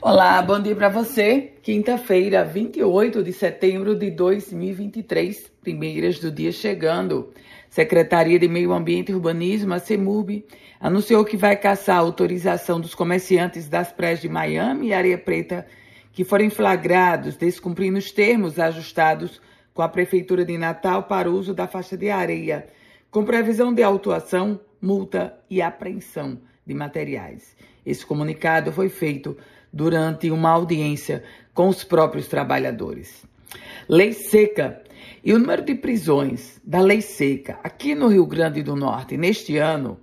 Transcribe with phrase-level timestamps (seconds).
[0.00, 1.54] Olá, bom dia para você.
[1.60, 7.32] Quinta-feira, 28 de setembro de 2023, primeiras do dia chegando.
[7.68, 10.46] Secretaria de Meio Ambiente e Urbanismo, a CEMURB,
[10.78, 15.66] anunciou que vai caçar a autorização dos comerciantes das praias de Miami e Areia Preta
[16.12, 19.40] que forem flagrados descumprindo os termos ajustados
[19.74, 22.68] com a Prefeitura de Natal para o uso da faixa de areia,
[23.10, 27.56] com previsão de autuação, multa e apreensão de materiais.
[27.84, 29.36] Esse comunicado foi feito
[29.72, 31.22] durante uma audiência
[31.54, 33.24] com os próprios trabalhadores.
[33.88, 34.82] Lei seca.
[35.24, 39.56] E o número de prisões da lei seca aqui no Rio Grande do Norte neste
[39.56, 39.98] ano,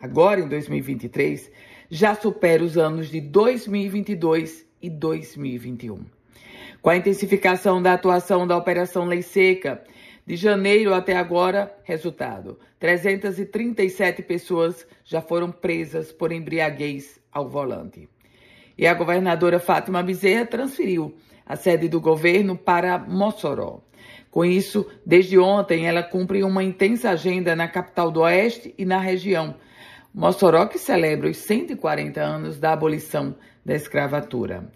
[0.00, 1.50] agora em 2023,
[1.90, 6.04] já supera os anos de 2022 e 2021.
[6.80, 9.82] Com a intensificação da atuação da Operação Lei Seca,
[10.26, 18.08] de janeiro até agora, resultado: 337 pessoas já foram presas por embriaguez ao volante.
[18.80, 23.82] E a governadora Fátima Bezerra transferiu a sede do governo para Mossoró.
[24.30, 28.98] Com isso, desde ontem, ela cumpre uma intensa agenda na capital do Oeste e na
[28.98, 29.54] região.
[30.14, 34.72] Mossoró que celebra os 140 anos da abolição da escravatura.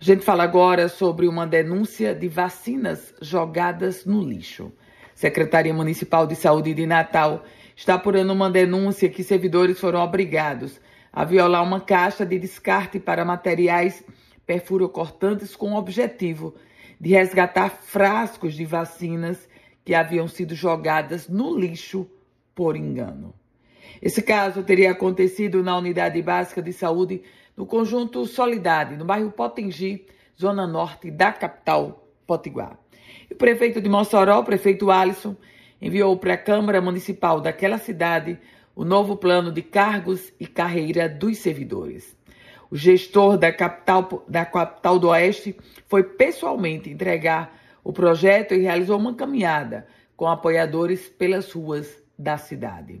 [0.00, 4.70] A gente fala agora sobre uma denúncia de vacinas jogadas no lixo.
[5.16, 7.42] Secretaria Municipal de Saúde de Natal
[7.74, 10.80] está apurando uma denúncia que servidores foram obrigados
[11.12, 14.04] a violar uma caixa de descarte para materiais
[14.46, 16.54] perfurocortantes com o objetivo
[17.00, 19.48] de resgatar frascos de vacinas
[19.84, 22.08] que haviam sido jogadas no lixo
[22.54, 23.34] por engano.
[24.02, 27.22] Esse caso teria acontecido na Unidade Básica de Saúde
[27.56, 30.06] no conjunto Solidade, no bairro Potengi,
[30.38, 32.78] zona norte da capital Potiguar.
[33.30, 35.34] E o prefeito de Mossoró, o prefeito Alisson,
[35.80, 38.38] enviou para a Câmara Municipal daquela cidade
[38.78, 42.16] o novo plano de cargos e carreira dos servidores.
[42.70, 45.56] O gestor da capital, da capital do Oeste
[45.88, 53.00] foi pessoalmente entregar o projeto e realizou uma caminhada com apoiadores pelas ruas da cidade.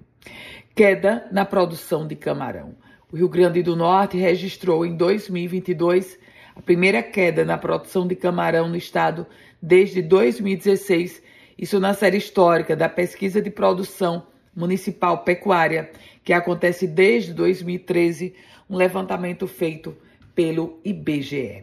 [0.74, 2.74] Queda na produção de camarão.
[3.12, 6.18] O Rio Grande do Norte registrou em 2022
[6.56, 9.24] a primeira queda na produção de camarão no estado
[9.62, 11.22] desde 2016,
[11.56, 14.26] isso na série histórica da pesquisa de produção
[14.58, 15.90] municipal pecuária,
[16.24, 18.34] que acontece desde 2013,
[18.68, 19.96] um levantamento feito
[20.34, 21.62] pelo IBGE.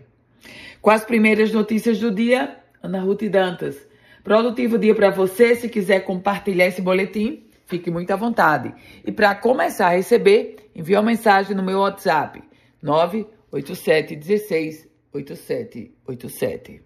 [0.81, 3.75] Com as primeiras notícias do dia, Ana Ruth Dantas.
[4.23, 5.56] Produtivo dia para você.
[5.56, 8.73] Se quiser compartilhar esse boletim, fique muito à vontade.
[9.06, 12.41] E para começar a receber, envie uma mensagem no meu WhatsApp
[12.81, 16.81] 987 16 8787.